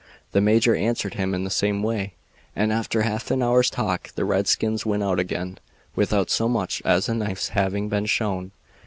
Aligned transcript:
The 0.31 0.41
major 0.41 0.75
answered 0.75 1.13
him 1.13 1.35
in 1.35 1.43
the 1.43 1.51
same 1.51 1.83
way, 1.83 2.15
and 2.55 2.73
after 2.73 3.03
half 3.03 3.29
an 3.29 3.43
hour's 3.43 3.69
talk 3.69 4.09
the 4.15 4.25
redskins 4.25 4.83
went 4.83 5.03
out 5.03 5.19
again 5.19 5.59
without 5.95 6.31
so 6.31 6.49
much 6.49 6.81
as 6.83 7.07
a 7.07 7.13
knife 7.13 7.49
having 7.49 7.87
been 7.87 8.07
shown. 8.07 8.51